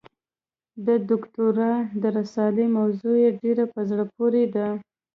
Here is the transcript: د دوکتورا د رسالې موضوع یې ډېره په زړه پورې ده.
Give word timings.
د 0.85 0.87
دوکتورا 1.09 1.73
د 2.01 2.03
رسالې 2.17 2.65
موضوع 2.77 3.15
یې 3.23 3.29
ډېره 3.41 3.65
په 3.73 3.81
زړه 3.89 4.05
پورې 4.15 4.43
ده. 4.55 4.67